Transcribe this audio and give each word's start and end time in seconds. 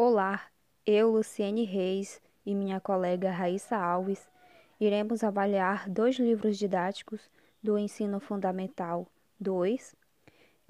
Olá, 0.00 0.42
eu, 0.86 1.10
Luciene 1.10 1.64
Reis 1.64 2.22
e 2.46 2.54
minha 2.54 2.78
colega 2.78 3.32
Raíssa 3.32 3.76
Alves 3.76 4.30
iremos 4.78 5.24
avaliar 5.24 5.90
dois 5.90 6.20
livros 6.20 6.56
didáticos 6.56 7.20
do 7.60 7.76
Ensino 7.76 8.20
Fundamental 8.20 9.08
2. 9.40 9.96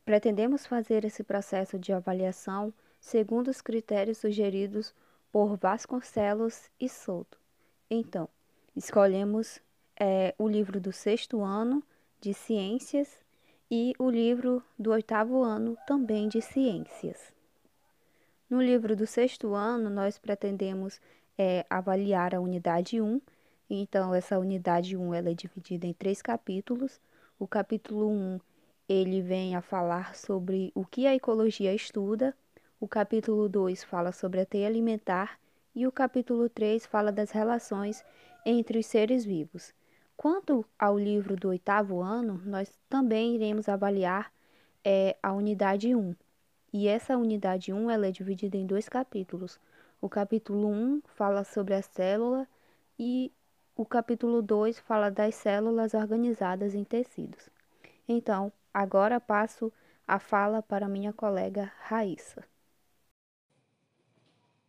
Pretendemos 0.03 0.65
fazer 0.65 1.05
esse 1.05 1.23
processo 1.23 1.79
de 1.79 1.93
avaliação 1.93 2.73
segundo 2.99 3.49
os 3.49 3.61
critérios 3.61 4.17
sugeridos 4.17 4.95
por 5.31 5.59
Vasconcelos 5.59 6.71
e 6.81 6.89
Souto. 6.89 7.39
Então, 7.91 8.31
escolhemos 8.75 9.61
é, 10.01 10.35
o 10.39 10.49
livro 10.49 10.81
do 10.81 10.91
sexto 10.91 11.43
ano 11.43 11.83
de 12.19 12.33
Ciências 12.33 13.15
e 13.71 13.93
o 13.99 14.09
livro 14.09 14.63
do 14.79 14.91
oitavo 14.91 15.43
ano 15.43 15.77
também 15.87 16.31
de 16.31 16.41
Ciências. 16.41 17.37
No 18.51 18.63
livro 18.63 18.97
do 18.97 19.07
sexto 19.07 19.55
ano, 19.55 19.91
nós 19.91 20.19
pretendemos 20.19 20.99
é, 21.37 21.67
avaliar 21.69 22.35
a 22.35 22.41
unidade 22.41 22.99
1. 22.99 23.21
Então, 23.69 24.15
essa 24.15 24.39
unidade 24.39 24.97
1 24.97 25.13
ela 25.13 25.29
é 25.29 25.35
dividida 25.35 25.87
em 25.87 25.93
três 25.93 26.23
capítulos. 26.23 26.99
O 27.39 27.47
capítulo 27.47 28.09
1 28.09 28.41
ele 28.89 29.21
vem 29.21 29.55
a 29.55 29.61
falar 29.61 30.17
sobre 30.17 30.73
o 30.75 30.83
que 30.87 31.07
a 31.07 31.15
ecologia 31.15 31.75
estuda. 31.75 32.35
O 32.81 32.89
capítulo 32.89 33.51
2 33.51 33.85
fala 33.85 34.13
sobre 34.13 34.41
a 34.41 34.47
teia 34.47 34.67
alimentar. 34.67 35.39
E 35.75 35.87
o 35.87 35.93
capítulo 35.93 36.49
3 36.49 36.87
fala 36.87 37.13
das 37.13 37.31
relações 37.31 38.03
entre 38.47 38.79
os 38.79 38.87
seres 38.87 39.27
vivos. 39.27 39.75
Quanto 40.17 40.65
ao 40.79 40.99
livro 40.99 41.37
do 41.37 41.51
oitavo 41.51 42.01
ano, 42.01 42.41
nós 42.47 42.73
também 42.89 43.35
iremos 43.35 43.69
avaliar 43.69 44.33
é, 44.83 45.19
a 45.23 45.35
unidade 45.35 45.95
1. 45.95 46.15
E 46.73 46.87
essa 46.87 47.17
unidade 47.17 47.73
1 47.73 47.91
ela 47.91 48.07
é 48.07 48.11
dividida 48.11 48.57
em 48.57 48.67
dois 48.67 48.89
capítulos. 48.89 49.59
O 50.01 50.09
capítulo 50.09 50.69
1 50.69 51.03
fala 51.15 51.45
sobre 51.45 51.75
a 51.75 51.83
célula 51.83 52.47
e 52.99 53.33
o 53.75 53.85
capítulo 53.85 54.43
2 54.43 54.79
fala 54.81 55.11
das 55.11 55.35
células 55.37 55.95
organizadas 55.95 56.75
em 56.75 56.85
tecidos. 56.85 57.49
Então, 58.09 58.53
agora 58.73 59.21
passo 59.21 59.73
a 60.07 60.19
fala 60.19 60.63
para 60.63 60.89
minha 60.89 61.13
colega 61.13 61.73
Raíssa. 61.83 62.45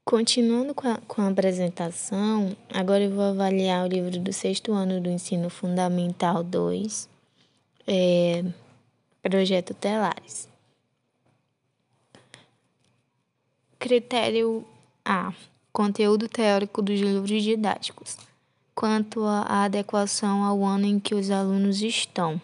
Continuando 0.06 0.74
com 0.74 0.88
a, 0.88 0.98
com 1.08 1.22
a, 1.22 1.28
apresentação, 1.28 2.56
agora 2.74 3.04
eu 3.04 3.12
vou 3.12 3.26
avaliar 3.26 3.86
o 3.86 3.88
livro 3.88 4.20
do 4.20 4.34
sexto 4.34 4.74
ano 4.74 5.00
do 5.00 5.10
Ensino 5.10 5.50
Fundamental 5.50 6.44
2, 6.44 7.08
é, 7.88 8.44
Projeto 9.22 9.74
Telares. 9.76 10.50
Critério 13.80 14.66
A. 15.06 15.34
Conteúdo 15.72 16.28
teórico 16.28 16.82
dos 16.82 17.00
livros 17.00 17.42
didáticos. 17.42 18.18
Quanto 18.76 19.24
à 19.24 19.64
adequação 19.64 20.44
ao 20.44 20.66
ano 20.66 20.86
em 20.86 21.00
que 21.00 21.16
os 21.16 21.32
alunos 21.32 21.82
estão. 21.82 22.42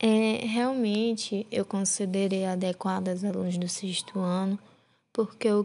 É, 0.00 0.44
realmente, 0.44 1.46
eu 1.50 1.64
considerei 1.64 2.44
adequado 2.44 3.08
aos 3.08 3.22
alunos 3.22 3.56
do 3.56 3.68
sexto 3.68 4.18
ano, 4.18 4.58
porque 5.12 5.48
o, 5.50 5.64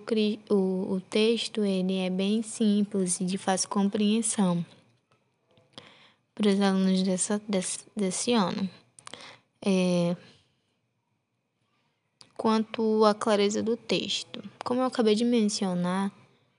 o, 0.50 0.94
o 0.94 1.02
texto 1.02 1.64
ele 1.64 1.97
é 1.97 2.09
bem 2.09 2.44
simples 2.44 3.19
e 3.19 3.25
de 3.25 3.39
fácil 3.39 3.69
compreensão 3.69 4.64
para 6.36 6.50
os 6.50 6.61
alunos 6.61 7.02
dessa, 7.02 7.41
desse, 7.47 7.80
desse 7.95 8.34
ano. 8.34 8.69
É, 9.66 10.16
quanto 12.38 13.06
à 13.06 13.14
clareza 13.14 13.62
do 13.62 13.78
texto. 13.78 14.44
Como 14.64 14.81
eu 14.81 14.86
acabei 14.86 15.16
de 15.16 15.26
mencionar, 15.26 16.12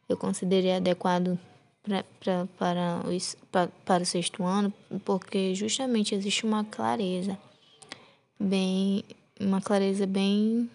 eu 0.09 0.17
considerei 0.17 0.73
adequado 0.73 1.39
pra, 1.83 2.05
pra, 2.21 2.47
para, 2.59 3.01
o, 3.05 3.47
pra, 3.51 3.69
para 3.85 4.03
o 4.03 4.07
sexto 4.07 4.43
ano, 4.43 4.73
porque 5.05 5.55
justamente 5.55 6.15
existe 6.15 6.45
uma 6.45 6.65
clareza 6.65 7.39
bem 8.39 9.05
uma 9.41 9.61
clareza 9.61 10.07
bem 10.07 10.71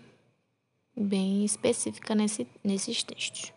bem 0.95 1.45
específica 1.45 2.13
nesse, 2.13 2.45
nesses 2.63 3.03
textos. 3.03 3.53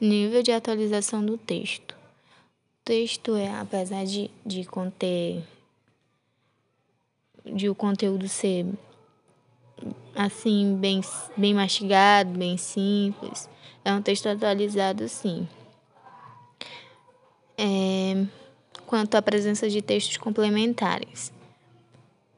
Nível 0.00 0.42
de 0.42 0.50
atualização 0.50 1.24
do 1.24 1.36
texto. 1.36 1.92
O 1.92 2.84
texto 2.84 3.36
é, 3.36 3.50
apesar 3.58 4.04
de, 4.04 4.30
de 4.44 4.64
conter 4.64 5.42
de 7.44 7.68
o 7.68 7.74
conteúdo 7.74 8.26
ser 8.26 8.66
assim, 10.14 10.76
bem, 10.76 11.00
bem 11.36 11.54
mastigado, 11.54 12.30
bem 12.30 12.56
simples. 12.56 13.48
É 13.84 13.92
um 13.92 14.00
texto 14.00 14.26
atualizado, 14.28 15.08
sim. 15.08 15.46
É, 17.56 18.24
quanto 18.86 19.14
à 19.14 19.22
presença 19.22 19.68
de 19.68 19.82
textos 19.82 20.16
complementares. 20.16 21.32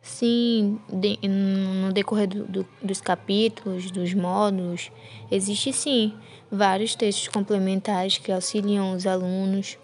Sim, 0.02 0.78
de, 0.88 1.18
no 1.26 1.92
decorrer 1.92 2.28
do, 2.28 2.44
do, 2.44 2.68
dos 2.80 3.00
capítulos, 3.00 3.90
dos 3.90 4.14
módulos, 4.14 4.90
existe 5.30 5.72
sim 5.72 6.14
vários 6.50 6.94
textos 6.94 7.28
complementares 7.28 8.16
que 8.18 8.30
auxiliam 8.30 8.94
os 8.94 9.04
alunos 9.04 9.76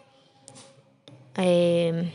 é, 1.36 2.06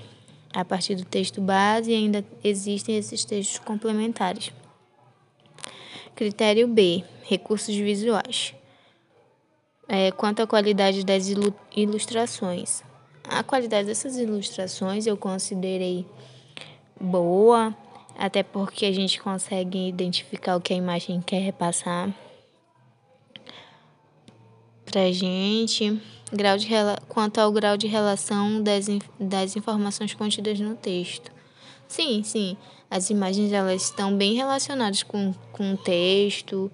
a 0.54 0.64
partir 0.64 0.96
do 0.96 1.04
texto 1.04 1.42
base 1.42 1.92
e 1.92 1.96
ainda 1.96 2.26
existem 2.44 2.98
esses 2.98 3.26
textos 3.26 3.60
complementares. 3.60 4.52
Critério 6.18 6.68
B: 6.68 7.04
recursos 7.22 7.76
visuais. 7.76 8.56
É, 9.88 10.12
quanto 10.12 10.42
à 10.42 10.48
qualidade 10.48 11.06
das 11.06 11.28
ilustrações. 11.76 12.82
A 13.24 13.44
qualidade 13.44 13.88
dessas 13.88 14.18
ilustrações 14.18 15.06
eu 15.06 15.16
considerei 15.16 16.08
boa, 17.00 17.72
até 18.18 18.42
porque 18.42 18.88
a 18.88 18.92
gente 18.92 19.22
consegue 19.22 19.88
identificar 19.88 20.56
o 20.56 20.62
que 20.62 20.74
a 20.74 20.76
imagem 20.76 21.22
quer 21.22 21.40
repassar 21.40 22.12
pra 24.86 25.12
gente. 25.12 26.02
Grau 26.34 26.58
de, 26.58 26.68
quanto 27.08 27.38
ao 27.38 27.52
grau 27.52 27.78
de 27.78 27.86
relação 27.86 28.64
das, 28.64 28.88
das 29.20 29.56
informações 29.56 30.16
contidas 30.16 30.60
no 30.60 30.76
texto. 30.76 31.32
Sim, 31.88 32.24
sim. 32.24 32.58
As 32.90 33.10
imagens 33.10 33.52
elas 33.52 33.84
estão 33.84 34.16
bem 34.16 34.36
relacionadas 34.36 35.04
com, 35.04 35.34
com 35.52 35.74
o 35.74 35.78
texto. 35.78 36.72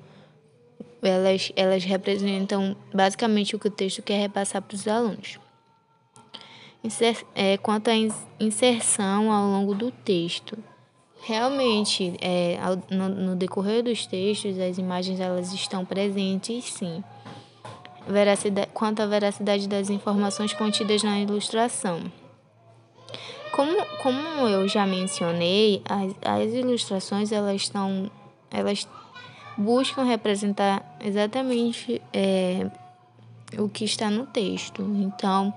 Elas, 1.01 1.51
elas 1.55 1.83
representam 1.83 2.75
basicamente 2.93 3.55
o 3.55 3.59
que 3.59 3.67
o 3.67 3.71
texto 3.71 4.01
quer 4.01 4.19
repassar 4.19 4.61
para 4.61 4.75
os 4.75 4.87
alunos. 4.87 5.39
Inser, 6.83 7.25
é, 7.33 7.57
quanto 7.57 7.89
à 7.89 7.93
inserção 8.39 9.31
ao 9.31 9.47
longo 9.47 9.73
do 9.73 9.89
texto. 9.89 10.57
Realmente, 11.21 12.13
é, 12.19 12.57
no, 12.91 13.07
no 13.07 13.35
decorrer 13.35 13.81
dos 13.81 14.05
textos, 14.05 14.59
as 14.59 14.77
imagens 14.77 15.19
elas 15.21 15.53
estão 15.53 15.85
presentes, 15.85 16.65
sim. 16.73 17.01
Veracidade, 18.05 18.69
quanto 18.73 19.01
à 19.01 19.05
veracidade 19.05 19.67
das 19.67 19.89
informações 19.89 20.53
contidas 20.53 21.01
na 21.01 21.21
ilustração. 21.21 22.11
Como, 23.53 23.85
como 24.01 24.47
eu 24.47 24.67
já 24.67 24.83
mencionei, 24.83 25.83
as, 25.87 26.15
as 26.23 26.53
ilustrações 26.53 27.31
elas 27.31 27.61
estão, 27.61 28.09
elas 28.49 28.87
buscam 29.55 30.03
representar 30.03 30.97
exatamente 30.99 32.01
é, 32.11 32.67
o 33.59 33.69
que 33.69 33.85
está 33.85 34.09
no 34.09 34.25
texto. 34.25 34.81
Então, 34.81 35.53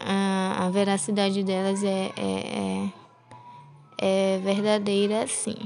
a, 0.00 0.66
a 0.66 0.70
veracidade 0.70 1.44
delas 1.44 1.84
é, 1.84 2.10
é, 2.16 2.90
é, 3.98 4.34
é 4.34 4.38
verdadeira, 4.38 5.28
sim. 5.28 5.56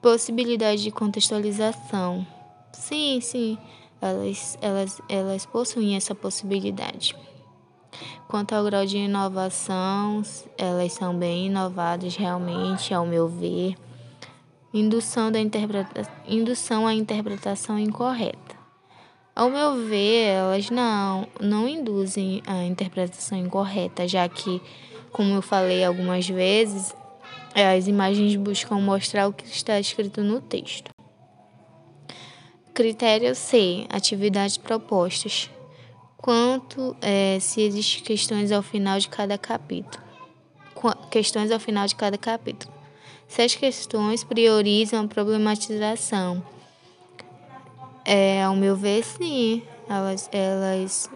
Possibilidade 0.00 0.84
de 0.84 0.92
contextualização. 0.92 2.24
Sim, 2.72 3.20
sim, 3.20 3.58
elas, 4.00 4.56
elas, 4.62 5.02
elas 5.08 5.44
possuem 5.46 5.96
essa 5.96 6.14
possibilidade. 6.14 7.16
Quanto 8.30 8.54
ao 8.54 8.62
grau 8.62 8.86
de 8.86 8.96
inovação, 8.96 10.22
elas 10.56 10.92
são 10.92 11.12
bem 11.12 11.46
inovadas 11.46 12.14
realmente, 12.14 12.94
ao 12.94 13.04
meu 13.04 13.26
ver. 13.26 13.74
Indução, 14.72 15.32
da 15.32 15.40
interpreta... 15.40 16.08
Indução 16.28 16.86
à 16.86 16.94
interpretação 16.94 17.76
incorreta. 17.76 18.54
Ao 19.34 19.50
meu 19.50 19.84
ver, 19.84 20.26
elas 20.28 20.70
não, 20.70 21.26
não 21.40 21.66
induzem 21.66 22.40
a 22.46 22.62
interpretação 22.62 23.36
incorreta, 23.36 24.06
já 24.06 24.28
que, 24.28 24.62
como 25.10 25.34
eu 25.34 25.42
falei 25.42 25.84
algumas 25.84 26.28
vezes, 26.28 26.94
as 27.52 27.88
imagens 27.88 28.36
buscam 28.36 28.76
mostrar 28.76 29.26
o 29.26 29.32
que 29.32 29.44
está 29.44 29.80
escrito 29.80 30.22
no 30.22 30.40
texto. 30.40 30.88
Critério 32.72 33.34
C: 33.34 33.86
atividades 33.90 34.56
propostas 34.56 35.50
quanto 36.20 36.94
é, 37.00 37.38
se 37.40 37.62
existem 37.62 38.04
questões 38.04 38.52
ao 38.52 38.62
final 38.62 38.98
de 38.98 39.08
cada 39.08 39.38
capítulo. 39.38 40.04
Questões 41.10 41.50
ao 41.50 41.58
final 41.58 41.86
de 41.86 41.94
cada 41.94 42.16
capítulo. 42.16 42.72
Se 43.26 43.42
as 43.42 43.54
questões 43.54 44.24
priorizam 44.24 45.04
a 45.04 45.08
problematização 45.08 46.42
É, 48.04 48.42
ao 48.42 48.56
meu 48.56 48.76
ver, 48.76 49.04
sim. 49.04 49.62
Elas, 49.88 50.28
elas 50.32 51.10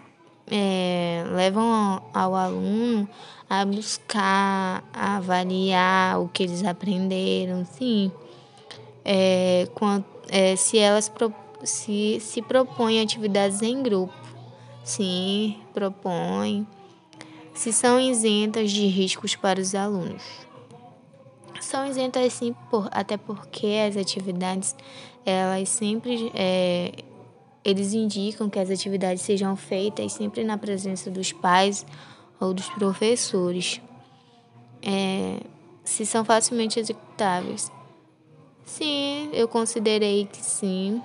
é, 0.49 1.23
levam 1.31 2.01
ao 2.13 2.35
aluno 2.35 3.07
a 3.49 3.65
buscar, 3.65 4.83
a 4.93 5.17
avaliar 5.17 6.19
o 6.19 6.27
que 6.29 6.43
eles 6.43 6.63
aprenderam, 6.63 7.65
sim. 7.65 8.11
É, 9.03 9.67
é, 10.29 10.55
se 10.55 10.77
elas 10.77 11.11
se, 11.63 12.19
se 12.19 12.41
propõem 12.41 13.01
atividades 13.01 13.61
em 13.61 13.81
grupo, 13.81 14.24
sim, 14.85 15.57
propõem. 15.73 16.65
Se 17.53 17.73
são 17.73 17.99
isentas 17.99 18.71
de 18.71 18.85
riscos 18.87 19.35
para 19.35 19.59
os 19.59 19.75
alunos. 19.75 20.23
São 21.59 21.85
isentas 21.85 22.31
sim, 22.33 22.55
por, 22.69 22.87
até 22.91 23.17
porque 23.17 23.67
as 23.87 23.97
atividades, 23.97 24.75
elas 25.25 25.67
sempre 25.69 26.31
é, 26.33 26.91
eles 27.65 27.93
indicam 27.93 28.47
que 28.47 28.59
as 28.59 28.69
atividades 28.69 29.23
sejam 29.23 29.55
feitas 29.55 30.13
sempre 30.13 30.43
na 30.43 30.55
presença 30.55 31.09
dos 31.09 31.33
pais 31.33 31.83
ou 32.39 32.53
dos 32.53 32.69
professores. 32.69 33.81
É, 34.83 35.39
se 35.83 36.05
são 36.05 36.23
facilmente 36.23 36.79
executáveis. 36.79 37.71
Sim, 38.63 39.29
eu 39.33 39.47
considerei 39.47 40.25
que 40.25 40.37
sim. 40.37 41.01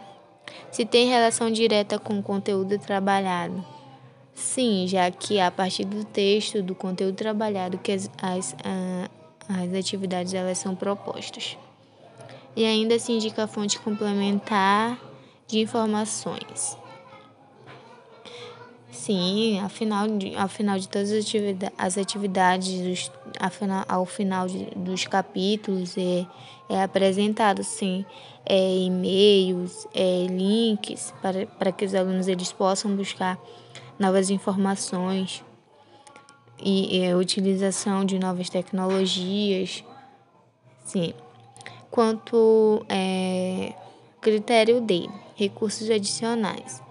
Se 0.71 0.85
tem 0.85 1.09
relação 1.09 1.51
direta 1.51 1.99
com 1.99 2.19
o 2.19 2.23
conteúdo 2.23 2.79
trabalhado. 2.79 3.65
Sim, 4.35 4.87
já 4.87 5.11
que 5.11 5.39
a 5.39 5.51
partir 5.51 5.85
do 5.85 6.05
texto, 6.05 6.63
do 6.63 6.75
conteúdo 6.75 7.15
trabalhado, 7.15 7.79
que 7.79 7.93
as, 7.93 8.11
as, 8.21 8.57
as 9.49 9.75
atividades 9.75 10.33
elas 10.33 10.59
são 10.59 10.75
propostas. 10.75 11.59
E 12.57 12.65
ainda 12.65 12.99
se 12.99 13.13
indica 13.13 13.45
a 13.45 13.47
fonte 13.47 13.79
complementar 13.79 14.99
de 15.47 15.61
informações. 15.61 16.77
Sim, 18.91 19.61
afinal 19.61 20.07
de, 20.09 20.35
ao 20.37 20.49
final 20.49 20.79
de 20.79 20.89
todas 20.89 21.11
as 21.11 21.25
atividades, 21.25 21.79
as 21.79 21.99
atividades 21.99 23.11
ao 23.89 24.05
final 24.05 24.47
de, 24.47 24.67
dos 24.77 25.07
capítulos 25.07 25.97
é, 25.97 26.27
é 26.69 26.83
apresentado 26.83 27.65
sim 27.65 28.05
é, 28.45 28.77
e-mails, 28.79 29.87
é, 29.95 30.27
links 30.27 31.15
para, 31.23 31.47
para 31.47 31.73
que 31.73 31.85
os 31.85 31.95
alunos 31.95 32.29
eles 32.29 32.53
possam 32.53 32.95
buscar 32.95 33.39
novas 33.99 34.31
informações 34.31 35.45
e, 36.63 37.07
a 37.09 37.17
utilização 37.17 38.05
de 38.05 38.19
novas 38.19 38.51
tecnologias. 38.51 39.85
Sim. 40.85 41.15
Quanto 41.91 42.85
é, 42.89 43.73
critério 44.21 44.81
D 44.81 45.09
recursos 45.35 45.89
adicionais. 45.89 46.83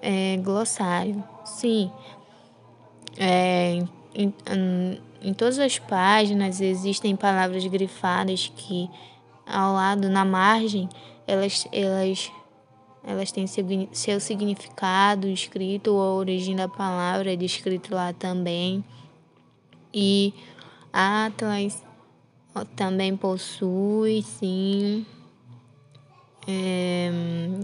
É, 0.00 0.36
glossário, 0.38 1.22
sim. 1.44 1.92
É, 3.18 3.84
em, 4.14 4.32
em, 5.22 5.34
todas 5.34 5.58
as 5.58 5.78
páginas 5.78 6.60
existem 6.60 7.16
palavras 7.16 7.66
grifadas 7.66 8.52
que 8.56 8.88
ao 9.46 9.72
lado, 9.74 10.08
na 10.08 10.24
margem, 10.24 10.88
elas, 11.26 11.66
elas, 11.72 12.30
elas 13.04 13.32
têm 13.32 13.46
seu, 13.46 13.64
seu 13.92 14.20
significado 14.20 15.28
escrito, 15.28 15.92
ou 15.94 16.00
a 16.00 16.14
origem 16.14 16.56
da 16.56 16.68
palavra 16.68 17.32
é 17.32 17.36
descrito 17.36 17.94
lá 17.94 18.12
também. 18.12 18.84
E 19.92 20.32
Atlas 20.92 21.82
também 22.76 23.16
possui, 23.16 24.22
sim 24.22 25.04
é, 26.46 27.10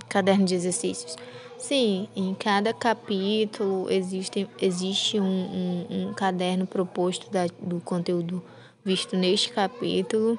caderno 0.09 0.45
de 0.45 0.55
exercícios. 0.55 1.17
Sim, 1.59 2.07
em 2.15 2.35
cada 2.35 2.73
capítulo 2.73 3.91
existe, 3.91 4.49
existe 4.61 5.19
um, 5.19 5.25
um, 5.25 5.87
um 5.91 6.15
caderno 6.15 6.65
proposto 6.65 7.29
da, 7.33 7.47
do 7.61 7.81
conteúdo 7.81 8.41
visto 8.85 9.17
neste 9.17 9.53
capítulo. 9.53 10.39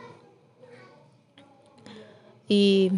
E 2.49 2.89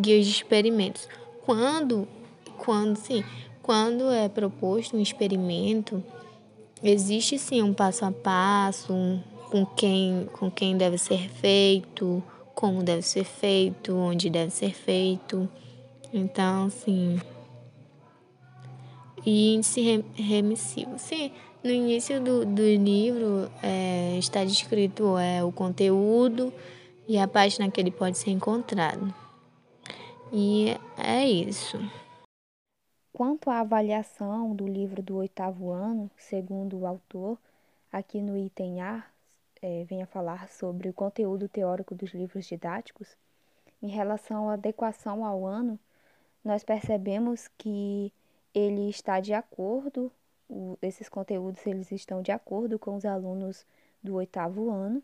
guias 0.00 0.24
de 0.24 0.32
experimentos. 0.32 1.06
Quando, 1.44 2.08
quando, 2.56 2.96
sim, 2.96 3.22
quando 3.62 4.10
é 4.10 4.28
proposto 4.30 4.96
um 4.96 5.00
experimento, 5.00 6.02
existe 6.82 7.38
sim 7.38 7.62
um 7.62 7.74
passo 7.74 8.06
a 8.06 8.10
passo, 8.10 8.94
um, 8.94 9.22
com 9.50 9.66
quem, 9.66 10.26
com 10.32 10.50
quem 10.50 10.74
deve 10.76 10.96
ser 10.96 11.28
feito, 11.28 12.22
como 12.54 12.82
deve 12.82 13.02
ser 13.02 13.24
feito, 13.24 13.94
onde 13.94 14.30
deve 14.30 14.50
ser 14.50 14.72
feito. 14.72 15.46
Então, 16.12 16.66
assim. 16.66 17.18
E 19.24 19.54
índice 19.54 20.04
remissivo. 20.14 20.98
Sim, 20.98 21.32
no 21.62 21.70
início 21.70 22.20
do, 22.20 22.44
do 22.44 22.62
livro 22.62 23.50
é, 23.62 24.18
está 24.18 24.44
descrito 24.44 25.16
é, 25.16 25.42
o 25.44 25.52
conteúdo 25.52 26.52
e 27.06 27.18
a 27.18 27.28
página 27.28 27.70
que 27.70 27.80
ele 27.80 27.90
pode 27.90 28.18
ser 28.18 28.30
encontrado. 28.30 29.14
E 30.32 30.76
é 30.98 31.28
isso. 31.28 31.78
Quanto 33.12 33.50
à 33.50 33.60
avaliação 33.60 34.54
do 34.56 34.66
livro 34.66 35.02
do 35.02 35.16
oitavo 35.16 35.70
ano, 35.70 36.10
segundo 36.16 36.78
o 36.78 36.86
autor, 36.86 37.38
aqui 37.92 38.20
no 38.20 38.36
item 38.36 38.80
A, 38.80 39.04
é, 39.60 39.84
falar 40.06 40.48
sobre 40.48 40.88
o 40.88 40.92
conteúdo 40.92 41.48
teórico 41.48 41.94
dos 41.94 42.12
livros 42.12 42.46
didáticos, 42.46 43.16
em 43.82 43.88
relação 43.88 44.48
à 44.48 44.54
adequação 44.54 45.24
ao 45.24 45.46
ano, 45.46 45.78
nós 46.44 46.64
percebemos 46.64 47.48
que 47.56 48.12
ele 48.54 48.88
está 48.88 49.20
de 49.20 49.32
acordo, 49.32 50.10
o, 50.48 50.76
esses 50.82 51.08
conteúdos 51.08 51.66
eles 51.66 51.90
estão 51.92 52.20
de 52.20 52.32
acordo 52.32 52.78
com 52.78 52.96
os 52.96 53.04
alunos 53.04 53.64
do 54.02 54.16
oitavo 54.16 54.70
ano. 54.70 55.02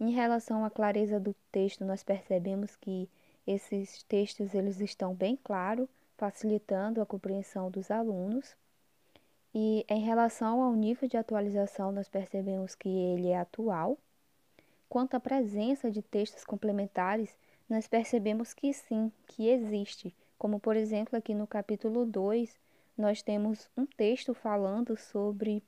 Em 0.00 0.10
relação 0.10 0.64
à 0.64 0.70
clareza 0.70 1.20
do 1.20 1.34
texto, 1.52 1.84
nós 1.84 2.02
percebemos 2.02 2.74
que 2.76 3.08
esses 3.46 4.02
textos 4.04 4.54
eles 4.54 4.80
estão 4.80 5.14
bem 5.14 5.36
claros, 5.36 5.88
facilitando 6.16 7.00
a 7.00 7.06
compreensão 7.06 7.70
dos 7.70 7.90
alunos. 7.90 8.56
E 9.54 9.84
em 9.88 10.00
relação 10.00 10.62
ao 10.62 10.72
nível 10.72 11.08
de 11.08 11.16
atualização, 11.16 11.92
nós 11.92 12.08
percebemos 12.08 12.74
que 12.74 12.88
ele 12.88 13.28
é 13.28 13.38
atual. 13.38 13.98
Quanto 14.88 15.14
à 15.14 15.20
presença 15.20 15.90
de 15.90 16.02
textos 16.02 16.44
complementares, 16.44 17.36
nós 17.68 17.86
percebemos 17.86 18.52
que 18.52 18.72
sim, 18.72 19.12
que 19.26 19.48
existe. 19.48 20.14
Como, 20.42 20.58
por 20.58 20.74
exemplo, 20.74 21.16
aqui 21.16 21.34
no 21.34 21.46
capítulo 21.46 22.04
2, 22.04 22.58
nós 22.98 23.22
temos 23.22 23.70
um 23.76 23.86
texto 23.86 24.34
falando 24.34 24.96
sobre 24.96 25.62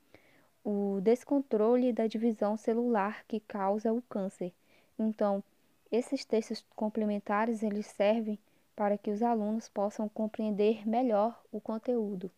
o 0.65 0.99
descontrole 1.01 1.93
da 1.93 2.09
divisão 2.09 2.57
celular 2.57 3.25
que 3.29 3.39
causa 3.39 3.93
o 3.93 4.03
câncer. 4.03 4.53
Então, 4.99 5.45
esses 5.93 6.25
textos 6.25 6.67
complementares, 6.75 7.63
eles 7.63 7.87
servem 7.87 8.37
para 8.75 8.99
que 8.99 9.13
os 9.13 9.23
alunos 9.23 9.69
possam 9.69 10.09
compreender 10.09 10.85
melhor 10.89 11.41
o 11.53 11.61
conteúdo. 11.61 12.29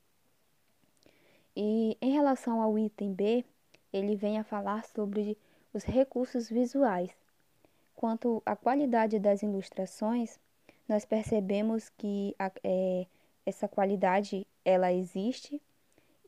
E 1.56 1.96
em 2.02 2.12
relação 2.12 2.60
ao 2.60 2.78
item 2.78 3.14
B, 3.14 3.46
ele 3.90 4.14
vem 4.14 4.38
a 4.38 4.44
falar 4.44 4.84
sobre 4.84 5.38
os 5.72 5.84
recursos 5.84 6.50
visuais. 6.50 7.10
Quanto 7.94 8.42
à 8.44 8.54
qualidade 8.54 9.18
das 9.18 9.42
ilustrações, 9.42 10.38
nós 10.88 11.04
percebemos 11.04 11.88
que 11.90 12.34
a, 12.38 12.50
é, 12.62 13.06
essa 13.44 13.68
qualidade 13.68 14.46
ela 14.64 14.92
existe. 14.92 15.60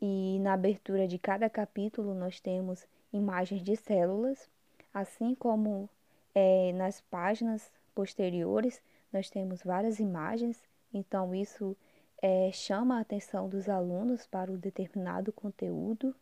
E 0.01 0.39
na 0.41 0.53
abertura 0.53 1.09
de 1.09 1.19
cada 1.19 1.51
capítulo 1.51 2.15
nós 2.15 2.39
temos 2.39 2.87
imagens 3.13 3.63
de 3.63 3.77
células, 3.77 4.49
assim 4.95 5.35
como 5.35 5.89
é, 6.35 6.73
nas 6.73 7.01
páginas 7.01 7.71
posteriores 7.95 8.81
nós 9.13 9.31
temos 9.31 9.63
várias 9.63 9.99
imagens, 9.99 10.63
então 10.93 11.35
isso 11.35 11.77
é, 12.21 12.51
chama 12.53 12.99
a 12.99 13.01
atenção 13.01 13.49
dos 13.49 13.69
alunos 13.69 14.27
para 14.27 14.53
o 14.53 14.59
determinado 14.59 15.33
conteúdo. 15.33 16.15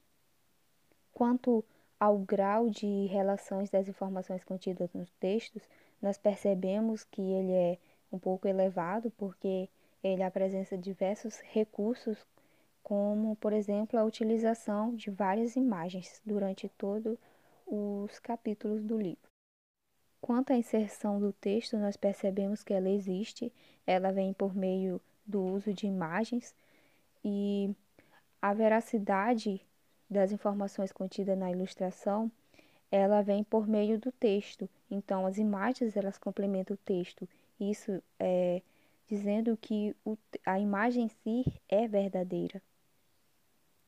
Quanto 1.13 1.65
ao 1.99 2.19
grau 2.19 2.69
de 2.69 3.07
relações 3.07 3.71
das 3.71 3.89
informações 3.89 4.45
contidas 4.45 4.93
nos 4.93 5.11
textos, 5.15 5.63
nós 6.01 6.19
percebemos 6.19 7.05
que 7.05 7.23
ele 7.23 7.53
é 7.53 7.79
um 8.17 8.19
pouco 8.19 8.49
elevado 8.49 9.11
porque 9.13 9.69
ele 10.03 10.23
apresenta 10.23 10.77
diversos 10.77 11.39
recursos, 11.41 12.27
como, 12.83 13.37
por 13.37 13.53
exemplo, 13.53 13.99
a 13.99 14.05
utilização 14.05 14.95
de 14.95 15.11
várias 15.11 15.57
imagens 15.57 16.21
durante 16.25 16.69
todos 16.71 17.19
os 17.67 18.19
capítulos 18.21 18.83
do 18.83 18.99
livro. 18.99 19.29
Quanto 20.21 20.53
à 20.53 20.57
inserção 20.57 21.21
do 21.21 21.33
texto, 21.33 21.77
nós 21.77 21.97
percebemos 21.97 22.63
que 22.63 22.73
ela 22.73 22.89
existe, 22.89 23.53
ela 23.87 24.13
vem 24.13 24.33
por 24.33 24.55
meio 24.55 25.01
do 25.27 25.43
uso 25.43 25.73
de 25.73 25.87
imagens 25.87 26.55
e 27.25 27.75
a 28.41 28.55
veracidade 28.55 29.61
das 30.09 30.33
informações 30.33 30.93
contidas 30.93 31.37
na 31.37 31.51
ilustração, 31.51 32.31
ela 32.91 33.21
vem 33.21 33.43
por 33.43 33.67
meio 33.67 33.99
do 33.99 34.13
texto. 34.13 34.69
Então, 34.91 35.27
as 35.27 35.39
imagens 35.39 35.97
elas 35.97 36.17
complementam 36.19 36.75
o 36.75 36.79
texto 36.79 37.29
Isso 37.59 38.03
é 38.19 38.63
dizendo 39.07 39.57
que 39.57 39.95
o, 40.05 40.17
a 40.45 40.59
imagem 40.59 41.05
em 41.05 41.09
si 41.09 41.61
é 41.69 41.87
verdadeira. 41.87 42.61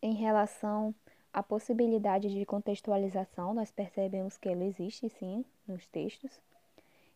Em 0.01 0.15
relação 0.15 0.95
à 1.33 1.43
possibilidade 1.43 2.31
de 2.31 2.47
contextualização, 2.47 3.53
nós 3.53 3.71
percebemos 3.71 4.37
que 4.37 4.49
ela 4.49 4.65
existe 4.65 5.09
sim 5.09 5.45
nos 5.67 5.87
textos. 5.89 6.41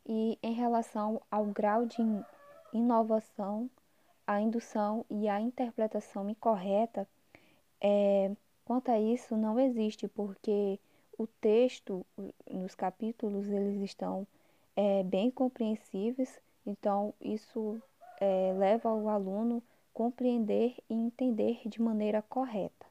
E 0.05 0.37
em 0.43 0.53
relação 0.53 1.23
ao 1.31 1.47
grau 1.47 1.87
de 1.87 2.03
inovação, 2.73 3.71
a 4.27 4.41
indução 4.41 5.07
e 5.09 5.29
a 5.29 5.41
interpretação 5.41 6.29
incorreta, 6.29 7.09
é, 7.81 8.33
quanto 8.65 8.91
a 8.91 8.99
isso 8.99 9.37
não 9.37 9.61
existe, 9.61 10.09
porque 10.09 10.81
o 11.17 11.27
texto, 11.27 12.05
nos 12.51 12.75
capítulos, 12.75 13.47
eles 13.47 13.81
estão 13.83 14.27
é, 14.77 15.03
bem 15.03 15.31
compreensíveis, 15.31 16.41
então 16.67 17.15
isso 17.21 17.81
é, 18.21 18.53
leva 18.53 18.93
o 18.93 19.09
aluno 19.09 19.63
compreender 19.93 20.77
e 20.89 20.95
entender 20.95 21.61
de 21.67 21.81
maneira 21.81 22.23
correta. 22.23 22.87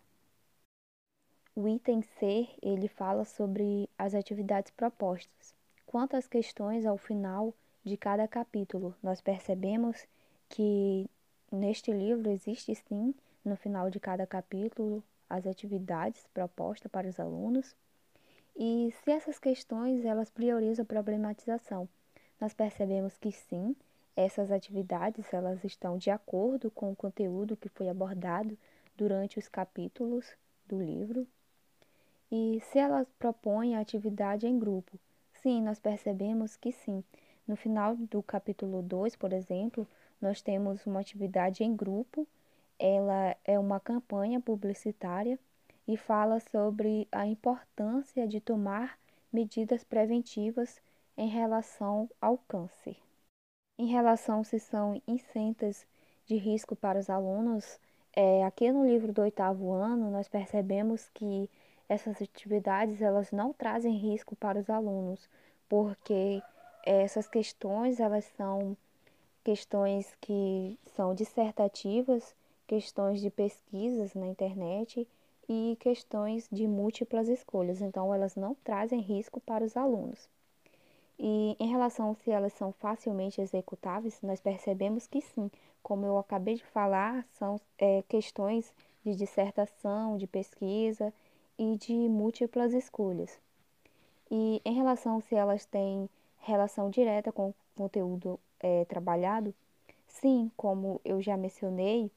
O 1.56 1.68
item 1.68 2.02
C, 2.02 2.48
ele 2.62 2.88
fala 2.88 3.26
sobre 3.26 3.90
as 3.98 4.14
atividades 4.14 4.72
propostas. 4.72 5.54
Quanto 5.86 6.16
às 6.16 6.28
questões 6.28 6.86
ao 6.86 6.98
final 6.98 7.54
de 7.84 7.98
cada 7.98 8.28
capítulo, 8.28 8.96
nós 9.04 9.20
percebemos 9.20 10.08
que 10.48 11.10
neste 11.52 11.92
livro 11.92 12.30
existe 12.30 12.74
sim, 12.76 13.14
no 13.44 13.58
final 13.58 13.90
de 13.90 14.00
cada 14.00 14.26
capítulo, 14.26 15.04
as 15.30 15.46
atividades 15.48 16.26
propostas 16.34 16.92
para 16.92 17.08
os 17.08 17.20
alunos. 17.20 17.76
E 18.56 18.94
se 19.04 19.12
essas 19.12 19.40
questões 19.40 20.06
elas 20.06 20.30
priorizam 20.30 20.84
a 20.84 20.86
problematização, 20.86 21.88
nós 22.40 22.54
percebemos 22.54 23.18
que 23.18 23.32
sim, 23.32 23.76
essas 24.16 24.52
atividades 24.52 25.34
elas 25.34 25.64
estão 25.64 25.98
de 25.98 26.10
acordo 26.10 26.70
com 26.70 26.92
o 26.92 26.96
conteúdo 26.96 27.56
que 27.56 27.70
foi 27.70 27.88
abordado 27.90 28.58
durante 28.98 29.40
os 29.40 29.48
capítulos 29.48 30.26
do 30.68 30.82
livro. 30.82 31.26
E 32.32 32.60
se 32.62 32.80
elas 32.80 33.08
propõem 33.20 33.76
a 33.76 33.80
atividade 33.80 34.48
em 34.48 34.58
grupo, 34.58 35.00
sim, 35.34 35.62
nós 35.62 35.80
percebemos 35.80 36.56
que 36.56 36.72
sim. 36.72 37.04
No 37.48 37.56
final 37.56 37.96
do 37.96 38.22
capítulo 38.22 38.82
2, 38.82 39.16
por 39.16 39.34
exemplo, 39.34 39.88
nós 40.22 40.42
temos 40.42 40.86
uma 40.86 41.00
atividade 41.00 41.64
em 41.64 41.76
grupo, 41.76 42.28
ela 42.78 43.36
é 43.44 43.58
uma 43.60 43.80
campanha 43.80 44.40
publicitária 44.40 45.38
e 45.88 45.98
fala 45.98 46.40
sobre 46.40 47.08
a 47.12 47.26
importância 47.26 48.28
de 48.28 48.40
tomar 48.40 48.98
medidas 49.32 49.84
preventivas 49.84 50.82
em 51.18 51.28
relação 51.28 52.10
ao 52.20 52.38
câncer. 52.38 52.98
Em 53.78 53.88
relação 53.88 54.44
se 54.44 54.60
são 54.60 55.02
isentas 55.08 55.86
de 56.26 56.36
risco 56.36 56.76
para 56.76 57.00
os 57.00 57.10
alunos, 57.10 57.80
é, 58.14 58.44
aqui 58.44 58.72
no 58.72 58.86
livro 58.86 59.14
do 59.14 59.22
oitavo 59.22 59.72
ano 59.72 60.12
nós 60.12 60.28
percebemos 60.28 61.10
que 61.14 61.50
essas 61.88 62.22
atividades 62.22 63.02
elas 63.02 63.32
não 63.32 63.54
trazem 63.54 63.96
risco 63.96 64.36
para 64.36 64.60
os 64.60 64.70
alunos, 64.70 65.30
porque 65.68 66.42
essas 66.86 67.28
questões 67.28 68.00
elas 68.00 68.26
são 68.38 68.78
questões 69.44 70.16
que 70.22 70.78
são 70.96 71.16
dissertativas, 71.16 72.36
questões 72.68 73.20
de 73.20 73.30
pesquisas 73.30 74.14
na 74.14 74.28
internet 74.28 75.08
e 75.54 75.76
questões 75.82 76.48
de 76.50 76.66
múltiplas 76.66 77.28
escolhas. 77.28 77.82
Então 77.82 78.14
elas 78.14 78.38
não 78.38 78.56
trazem 78.64 79.02
risco 79.02 79.42
para 79.42 79.66
os 79.66 79.76
alunos. 79.76 80.30
E 81.20 81.58
em 81.60 81.68
relação 81.68 82.16
se 82.16 82.32
elas 82.32 82.54
são 82.54 82.72
facilmente 82.72 83.42
executáveis, 83.42 84.22
nós 84.22 84.40
percebemos 84.40 85.08
que 85.08 85.20
sim. 85.20 85.52
Como 85.84 86.06
eu 86.06 86.18
acabei 86.18 86.56
de 86.56 86.64
falar, 86.64 87.26
são 87.38 87.60
é, 87.78 88.02
questões 88.08 88.74
de 89.04 89.14
dissertação, 89.14 90.18
de 90.18 90.26
pesquisa 90.26 91.14
e 91.60 91.76
de 91.76 91.94
múltiplas 91.94 92.74
escolhas. 92.74 93.38
E 94.32 94.62
em 94.64 94.74
relação 94.74 95.20
se 95.20 95.36
elas 95.36 95.66
têm 95.66 96.10
relação 96.40 96.90
direta 96.90 97.30
com 97.30 97.50
o 97.50 97.56
conteúdo 97.76 98.40
é, 98.62 98.86
trabalhado, 98.86 99.54
sim, 100.08 100.50
como 100.56 101.02
eu 101.04 101.22
já 101.22 101.36
mencionei, 101.36 102.10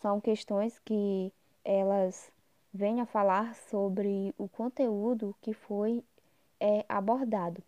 são 0.00 0.20
questões 0.20 0.76
que 0.80 1.32
elas 1.64 2.33
vêm 2.74 3.00
a 3.00 3.06
falar 3.06 3.54
sobre 3.54 4.34
o 4.36 4.48
conteúdo 4.48 5.36
que 5.40 5.54
foi 5.54 6.02
é, 6.58 6.84
abordado. 6.88 7.62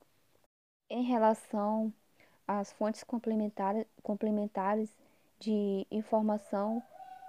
Em 0.91 1.05
relação 1.05 1.93
às 2.47 2.73
fontes 2.73 3.05
complementares, 3.05 3.87
complementares 4.03 4.93
de 5.39 5.87
informação, 5.93 6.83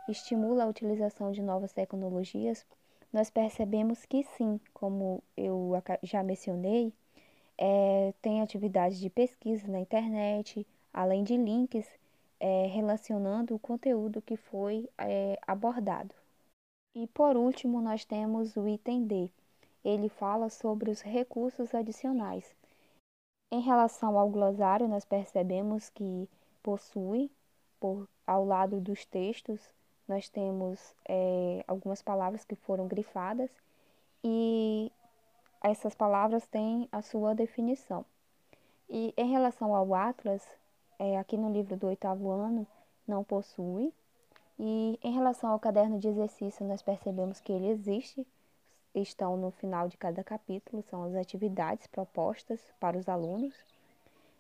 estimula 0.10 0.64
a 0.64 0.68
utilização 0.68 1.32
de 1.32 1.44
novas 1.44 1.72
tecnologias, 1.72 2.66
nós 3.14 3.30
percebemos 3.30 4.06
que 4.06 4.24
sim, 4.24 4.60
como 4.74 5.24
eu 5.36 5.72
já 6.02 6.24
mencionei, 6.24 6.92
é, 7.58 8.14
tem 8.22 8.42
atividades 8.42 9.00
de 9.00 9.10
pesquisa 9.10 9.68
na 9.68 9.80
internet, 9.80 10.66
além 10.92 11.24
de 11.24 11.38
links 11.38 11.88
é, 12.40 12.68
relacionando 12.68 13.56
o 13.56 13.60
conteúdo 13.60 14.22
que 14.22 14.36
foi 14.36 14.90
é, 14.98 15.40
abordado. 15.46 16.14
E 17.00 17.06
por 17.06 17.38
último, 17.38 17.80
nós 17.80 18.04
temos 18.04 18.58
o 18.58 18.68
item 18.68 19.06
D. 19.06 19.30
Ele 19.86 20.10
fala 20.10 20.50
sobre 20.50 20.90
os 20.90 21.00
recursos 21.00 21.76
adicionais. 21.76 22.56
Em 23.52 23.62
relação 23.62 24.18
ao 24.18 24.28
glossário, 24.32 24.88
nós 24.88 25.06
percebemos 25.06 25.92
que 25.92 26.28
possui, 26.64 27.30
por, 27.80 28.10
ao 28.26 28.44
lado 28.44 28.82
dos 28.82 29.06
textos, 29.06 29.62
nós 30.08 30.28
temos 30.28 30.96
é, 31.08 31.64
algumas 31.68 32.02
palavras 32.02 32.44
que 32.44 32.56
foram 32.56 32.88
grifadas 32.88 33.52
e 34.24 34.92
essas 35.62 35.94
palavras 35.94 36.48
têm 36.48 36.90
a 36.92 37.04
sua 37.04 37.36
definição. 37.36 38.04
E 38.90 39.14
em 39.16 39.30
relação 39.30 39.76
ao 39.76 39.94
Atlas, 39.94 40.44
é, 40.98 41.20
aqui 41.20 41.38
no 41.38 41.54
livro 41.54 41.78
do 41.78 41.86
oitavo 41.86 42.32
ano, 42.32 42.66
não 43.08 43.24
possui. 43.24 43.94
E 44.60 45.00
em 45.04 45.14
relação 45.14 45.52
ao 45.52 45.60
caderno 45.60 46.00
de 46.00 46.08
exercício, 46.08 46.66
nós 46.66 46.82
percebemos 46.82 47.40
que 47.40 47.52
ele 47.52 47.68
existe, 47.68 48.26
estão 48.96 49.38
no 49.38 49.52
final 49.52 49.88
de 49.88 49.98
cada 49.98 50.24
capítulo, 50.24 50.84
são 50.84 51.04
as 51.04 51.16
atividades 51.16 51.86
propostas 51.88 52.60
para 52.80 52.98
os 52.98 53.08
alunos. 53.08 53.54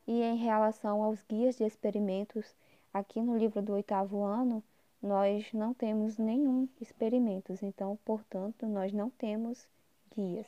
E 0.07 0.21
em 0.21 0.38
relação 0.38 1.03
aos 1.03 1.21
guias 1.24 1.57
de 1.57 1.63
experimentos, 1.63 2.55
aqui 2.93 3.21
no 3.21 3.38
livro 3.38 3.62
do 3.62 3.74
oitavo 3.74 4.24
ano, 4.24 4.63
nós 5.01 5.51
não 5.53 5.74
temos 5.74 6.17
nenhum 6.17 6.67
experimentos, 6.81 7.62
então, 7.62 7.97
portanto, 8.03 8.65
nós 8.65 8.91
não 8.91 9.09
temos 9.12 9.67
guias. 10.15 10.47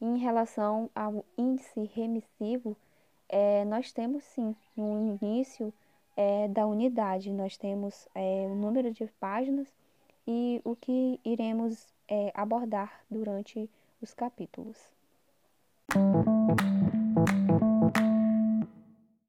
Em 0.00 0.18
relação 0.18 0.90
ao 0.94 1.24
índice 1.38 1.88
remissivo, 1.94 2.76
é, 3.28 3.64
nós 3.64 3.92
temos 3.92 4.24
sim, 4.24 4.56
no 4.76 5.16
início 5.22 5.72
é, 6.16 6.48
da 6.48 6.66
unidade, 6.66 7.30
nós 7.30 7.56
temos 7.56 8.08
é, 8.14 8.46
o 8.48 8.54
número 8.54 8.92
de 8.92 9.06
páginas 9.18 9.68
e 10.26 10.60
o 10.64 10.76
que 10.76 11.18
iremos 11.24 11.86
é, 12.08 12.30
abordar 12.34 13.00
durante 13.10 13.68
os 14.00 14.12
capítulos. 14.14 14.76